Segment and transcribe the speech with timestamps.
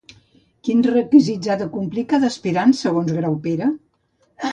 [0.67, 3.69] Quins requisits ha de complir cada aspirant segons Graupera?